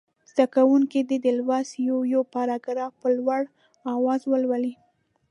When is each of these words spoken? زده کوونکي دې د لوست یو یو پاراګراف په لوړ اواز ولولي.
زده 0.31 0.45
کوونکي 0.55 0.99
دې 1.09 1.17
د 1.25 1.27
لوست 1.37 1.71
یو 1.89 1.97
یو 2.13 2.21
پاراګراف 2.33 2.91
په 3.01 3.07
لوړ 3.17 3.41
اواز 3.95 4.21
ولولي. 4.31 4.73